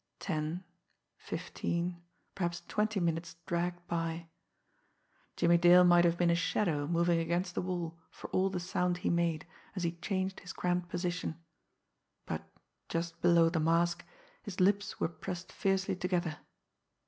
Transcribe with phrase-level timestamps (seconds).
[0.19, 0.63] Ten,
[1.15, 2.01] fifteen,
[2.33, 4.29] perhaps twenty minutes dragged by.
[5.37, 8.97] Jimmie Dale might have been a shadow moving against the wall for all the sound
[9.05, 9.45] he made
[9.75, 11.37] as he changed his cramped position;
[12.25, 12.41] but,
[12.89, 14.03] just below the mask,
[14.41, 16.37] his lips were pressed fiercely together.